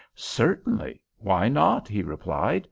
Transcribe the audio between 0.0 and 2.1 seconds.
"Certainly. Why not?" he